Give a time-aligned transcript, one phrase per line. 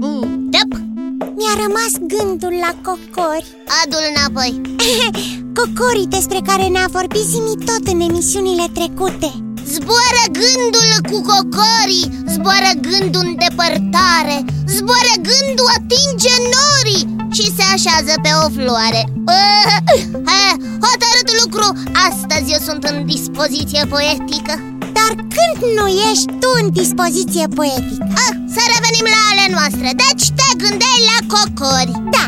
[0.00, 0.70] Biții, mm, Dăp,
[1.38, 3.46] mi-a rămas gândul la cocori.
[3.80, 4.60] Adu-l înapoi.
[5.58, 9.30] Cocorii despre care ne-a vorbit Zimi tot în emisiunile trecute.
[9.72, 14.36] Zboară gândul cu cocorii Zboară gândul în depărtare
[14.74, 17.04] Zboară gândul atinge norii
[17.36, 19.02] Și se așează pe o floare.
[20.30, 20.42] Ha,
[20.84, 21.66] Hotărât lucru.
[22.08, 24.54] Astăzi eu sunt în dispoziție poetică
[24.98, 28.04] Dar când nu ești tu în dispoziție poetică?
[28.24, 29.88] ah, Să revenim la ale noastre.
[30.04, 31.92] Deci te gândeai la cocori.
[32.16, 32.24] Da,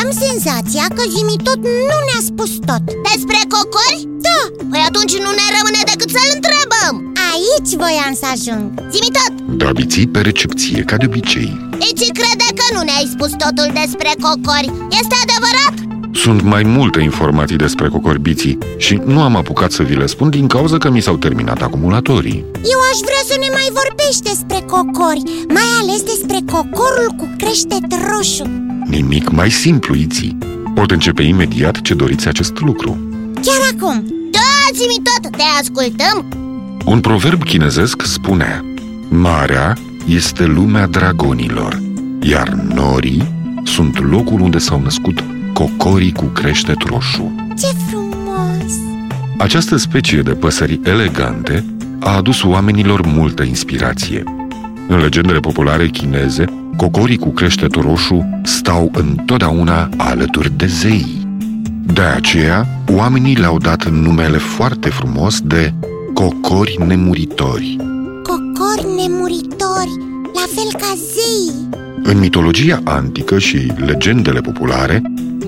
[0.00, 2.84] am senzația că Zimi tot nu ne-a spus tot.
[3.10, 4.00] Despre cocori?
[4.26, 4.38] Da,
[4.70, 6.94] Păi atunci nu ne rămâne decât să-l întrebăm.
[7.30, 8.62] Aici voiam să ajung.
[8.92, 9.32] Zimi tot.
[9.60, 11.50] Da, biții pe recepție, ca de obicei.
[11.90, 14.68] Iți crede că nu ne-ai spus totul despre cocori.
[15.00, 15.76] Este adevărat?
[16.14, 20.46] Sunt mai multe informații despre cocorbiții și nu am apucat să vi le spun din
[20.46, 22.44] cauza că mi s-au terminat acumulatorii.
[22.54, 27.84] Eu aș vrea să ne mai vorbești despre cocori Mai ales despre cocorul cu creștet
[28.08, 28.44] roșu
[28.86, 30.38] Nimic mai simplu, Iții.
[30.74, 33.08] Pot începe imediat ce doriți acest lucru.
[33.34, 36.26] Chiar acum Da, zi tot, te ascultăm
[36.84, 38.64] Un proverb chinezesc spune
[39.08, 39.76] Marea
[40.06, 41.82] este lumea dragonilor,
[42.20, 43.32] iar norii
[43.64, 45.24] sunt locul unde s-au născut
[45.54, 47.34] cocorii cu creștet roșu.
[47.58, 48.72] Ce frumos!
[49.38, 51.64] Această specie de păsări elegante
[52.00, 54.22] a adus oamenilor multă inspirație.
[54.88, 56.44] În legendele populare chineze,
[56.76, 61.26] cocorii cu creștet roșu stau întotdeauna alături de zei.
[61.86, 65.74] De aceea, oamenii le-au dat numele foarte frumos de
[66.14, 67.76] cocori nemuritori.
[68.22, 69.92] Cocori nemuritori,
[70.34, 71.52] la fel ca zei
[72.02, 75.02] În mitologia antică și legendele populare,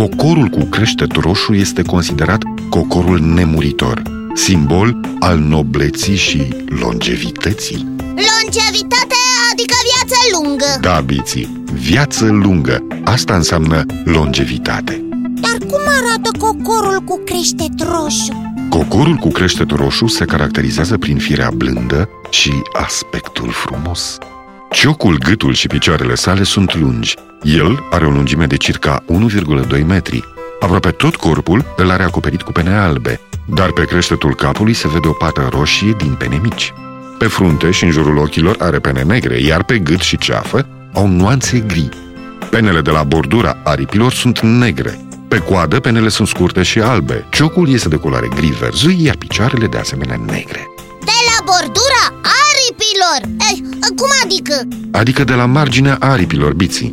[0.00, 4.02] cocorul cu creștet roșu este considerat cocorul nemuritor,
[4.34, 6.48] simbol al nobleții și
[6.80, 7.86] longevității.
[7.98, 9.16] Longevitate
[9.52, 15.04] adică viață lungă Da, biții, viață lungă, asta înseamnă longevitate.
[15.40, 18.54] Dar cum arată cocorul cu creștet roșu?
[18.68, 24.18] Cocorul cu creștet roșu se caracterizează prin firea blândă și aspectul frumos.
[24.72, 27.16] Ciocul, gâtul și picioarele sale sunt lungi.
[27.42, 29.04] El are o lungime de circa
[29.76, 30.24] 1,2 metri.
[30.60, 33.20] Aproape tot corpul îl are acoperit cu pene albe,
[33.54, 36.72] dar pe creștetul capului se vede o pată roșie din pene mici.
[37.18, 41.06] Pe frunte și în jurul ochilor are pene negre, iar pe gât și ceafă au
[41.06, 41.88] nuanțe gri.
[42.50, 45.00] Penele de la bordura aripilor sunt negre.
[45.28, 47.26] Pe coadă, penele sunt scurte și albe.
[47.30, 50.70] Ciocul este de culoare gri verzui, iar picioarele de asemenea negre.
[51.04, 52.04] De la bordura
[52.40, 53.20] aripilor
[53.50, 54.68] Ei, Cum adică?
[54.90, 56.90] Adică de la marginea aripilor biții.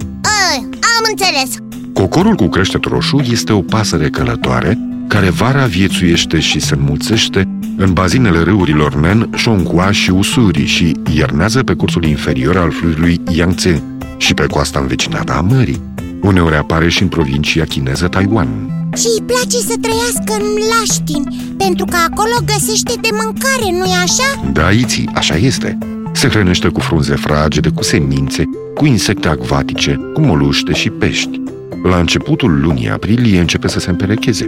[0.54, 1.56] Ei, am înțeles
[1.94, 4.78] Cocorul cu creștet roșu este o pasăre călătoare
[5.08, 7.48] care vara viețuiește și se înmulțește
[7.78, 13.84] în bazinele râurilor Nen, Shonghua și Usuri și iernează pe cursul inferior al fluviului Yangtze
[14.18, 15.82] și pe coasta învecinată a mării.
[16.22, 18.48] Uneori apare și în provincia chineză Taiwan.
[18.96, 20.46] Și îi place să trăiască în
[20.80, 24.52] laștini Pentru că acolo găsește de mâncare, nu-i așa?
[24.52, 25.78] Da, Iții, așa este.
[26.18, 28.44] Se hrănește cu frunze fragede, cu semințe,
[28.76, 31.42] cu insecte acvatice, cu moluște și pești.
[31.84, 34.48] La începutul lunii aprilie începe să se împerecheze.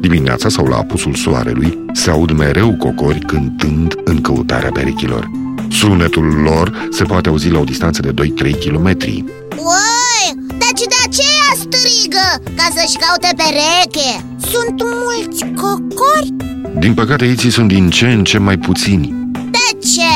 [0.00, 5.30] Dimineața sau la apusul soarelui se aud mereu cocori cântând în căutarea perechilor.
[5.70, 9.24] Sunetul lor se poate auzi la o distanță de 2-3 kilometri.
[9.56, 16.34] Uai, deci de aceea strigă Ca să-și caute pereche Sunt mulți cocori?
[16.78, 19.14] Din păcate, iții sunt din ce în ce mai puțini.
[19.50, 20.07] De ce?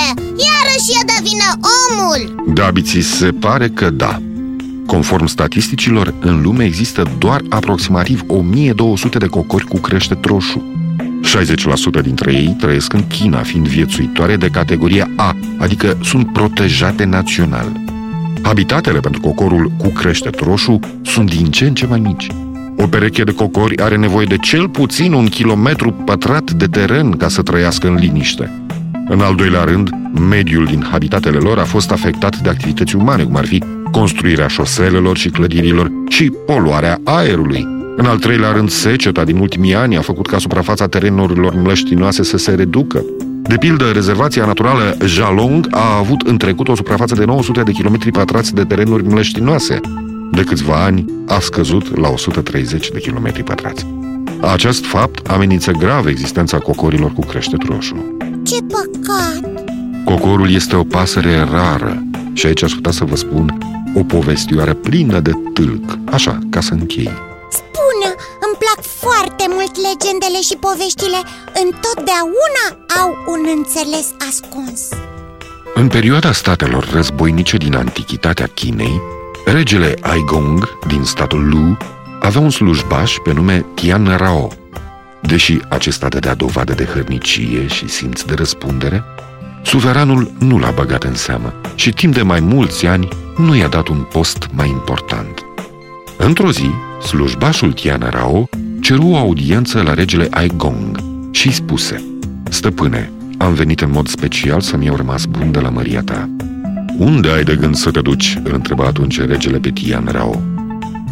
[0.91, 4.23] Iarăși e de vină omul Da, biții, se pare că da.
[4.87, 10.63] Conform statisticilor, în lume există doar aproximativ 1200 de cocori cu creștet roșu.
[11.99, 17.73] 60% dintre ei trăiesc în China, fiind viețuitoare de categoria A, adică sunt protejate național.
[18.43, 22.27] Habitatele pentru cocorul cu creștet roșu sunt din ce în ce mai mici.
[22.77, 27.29] O pereche de cocori are nevoie de cel puțin un kilometru pătrat de teren ca
[27.29, 28.62] să trăiască în liniște.
[29.13, 29.91] În al doilea rând,
[30.29, 35.17] mediul din habitatele lor a fost afectat de activități umane, cum ar fi construirea șoselelor
[35.17, 37.67] și clădirilor și poluarea aerului.
[37.97, 42.37] În al treilea rând, seceta din ultimii ani a făcut ca suprafața terenurilor mlăștinoase să
[42.37, 43.05] se reducă.
[43.43, 48.11] De pildă, rezervația naturală Jalong a avut în trecut o suprafață de 900 de km
[48.11, 49.81] pătrați de terenuri mlăștinoase.
[50.31, 53.87] De câțiva ani a scăzut la 130 de km pătrați.
[54.41, 58.17] Acest fapt amenință grav existența cocorilor cu creștet roșu.
[58.53, 59.65] Ce păcat!
[60.05, 62.03] Cocorul este o pasăre rară
[62.33, 63.59] și aici aș putea să vă spun
[63.95, 67.11] o povestioară plină de tâlc, așa, ca să închei.
[67.51, 68.09] Spune,
[68.47, 71.21] îmi plac foarte mult legendele și poveștile
[71.65, 72.65] Întotdeauna
[73.01, 74.89] au un înțeles ascuns
[75.75, 79.01] În perioada statelor războinice din antichitatea Chinei,
[79.45, 81.77] regele Aigong din statul Lu
[82.21, 84.53] avea un slujbaș pe nume Tian Rao.
[85.23, 89.05] Deși acesta dădea dovadă de hărnicie și simț de răspundere,
[89.63, 93.89] suveranul nu l-a băgat în seamă și timp de mai mulți ani nu i-a dat
[93.89, 95.45] un post mai important.
[96.17, 96.71] Într-o zi,
[97.03, 98.49] slujbașul Tian Rao
[98.81, 100.99] ceru o audiență la regele Aigong
[101.31, 102.05] și îi spuse
[102.49, 106.31] Stăpâne, am venit în mod special să-mi iau rămas bun de la măria ta.
[106.99, 108.39] Unde ai de gând să te duci?
[108.45, 110.43] îl întreba atunci regele pe Tian Rao.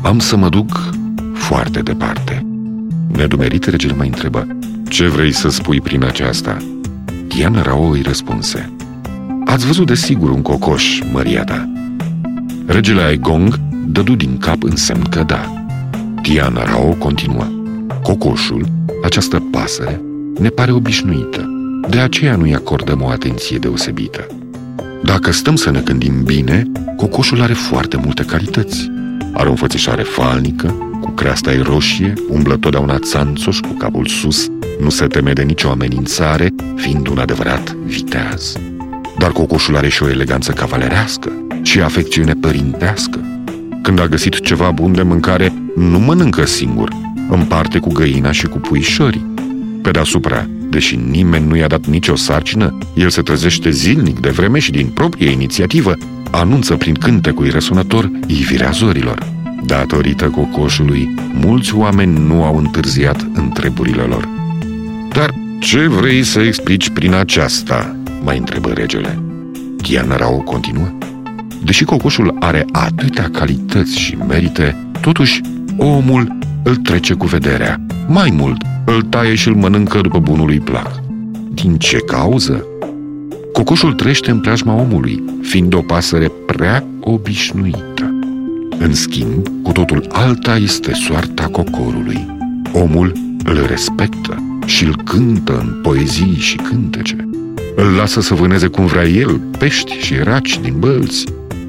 [0.03, 0.91] Am să mă duc
[1.35, 2.50] foarte departe.
[3.17, 4.47] Nedumerit, regele mai întrebă,
[4.89, 6.57] ce vrei să spui prin aceasta?
[7.29, 8.73] Tian Rao îi răspunse,
[9.45, 11.73] Ați văzut de sigur un cocoș, măria ta.
[12.67, 15.65] Regele Aigong dădu din cap în semn că da.
[16.23, 17.47] Tian Rao continuă,
[18.03, 18.67] Cocoșul,
[19.03, 20.01] această pasăre,
[20.39, 21.49] ne pare obișnuită,
[21.89, 24.27] de aceea nu-i acordăm o atenție deosebită.
[25.03, 26.67] Dacă stăm să ne gândim bine,
[26.97, 28.91] cocoșul are foarte multe calități.
[29.33, 34.49] Are o înfățișare falnică, cu creasta ei roșie, umblă totdeauna țanțoș cu capul sus,
[34.81, 38.57] nu se teme de nicio amenințare, fiind un adevărat viteaz.
[39.19, 41.33] Dar cocoșul are și o eleganță cavalerească
[41.63, 43.25] și afecțiune părintească.
[43.83, 46.89] Când a găsit ceva bun de mâncare, nu mănâncă singur,
[47.31, 49.27] împarte cu găina și cu puișorii.
[49.83, 54.59] Pe deasupra, deși nimeni nu i-a dat nicio sarcină, el se trezește zilnic de vreme
[54.59, 55.95] și din proprie inițiativă
[56.31, 59.30] anunță prin cântecul răsunător ivirea zorilor.
[59.71, 64.29] Datorită cocoșului, mulți oameni nu au întârziat întreburile lor.
[65.13, 67.97] Dar ce vrei să explici prin aceasta?
[68.25, 69.23] mai întrebă regele.
[69.83, 70.89] Tiana Rao continuă.
[71.65, 75.41] Deși cocoșul are atâtea calități și merite, totuși
[75.77, 77.81] omul îl trece cu vederea.
[78.09, 81.01] Mai mult, îl taie și îl mănâncă după bunului plac.
[81.51, 82.65] Din ce cauză?
[83.53, 88.10] Cocoșul trăiește în preajma omului, fiind o pasăre prea obișnuită.
[88.83, 92.27] În schimb, cu totul alta este soarta cocorului.
[92.73, 93.13] Omul
[93.45, 97.29] îl respectă și îl cântă în poezii și cântece.
[97.77, 101.25] Îl lasă să vâneze cum vrea el, pești și raci din bălți.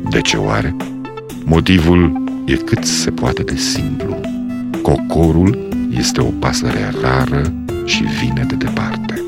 [0.10, 0.76] De ce oare?
[1.46, 4.20] Motivul e cât se poate de simplu.
[4.82, 5.68] Cocorul
[5.98, 7.54] este o pasăre rară
[7.86, 9.24] și vine de departe.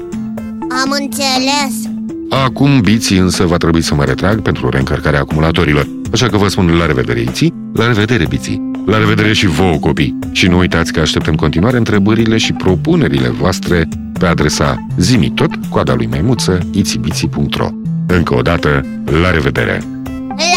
[0.83, 1.91] Am înțeles
[2.29, 5.87] Acum, biții, însă va trebui să mă retrag pentru reîncărcarea acumulatorilor.
[6.11, 8.71] Așa că vă spun la revedere, Iții, la revedere, biții!
[8.85, 10.19] La revedere și vouă, copii!
[10.31, 13.87] Și nu uitați că așteptăm continuare întrebările și propunerile voastre
[14.19, 17.67] pe adresa zimitot, coada lui maimuță, itibiții.ro
[18.07, 18.85] Încă o dată,
[19.21, 19.83] la revedere!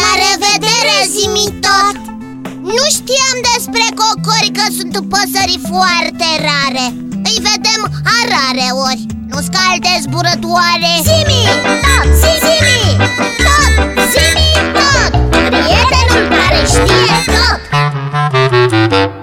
[0.01, 1.95] La revedere, zimitot!
[2.61, 6.85] Nu știam despre cocori că sunt păsări foarte rare
[7.29, 7.81] Îi vedem
[8.19, 13.73] arare ori Nu scalte zburătoare Zimitot, zimitot,
[14.13, 14.86] zimitot
[15.49, 19.16] prietenul care știe tot!